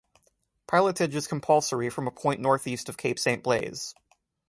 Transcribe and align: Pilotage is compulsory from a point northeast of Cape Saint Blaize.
Pilotage 0.67 1.13
is 1.13 1.27
compulsory 1.27 1.87
from 1.91 2.07
a 2.07 2.11
point 2.11 2.41
northeast 2.41 2.89
of 2.89 2.97
Cape 2.97 3.19
Saint 3.19 3.43
Blaize. 3.43 3.93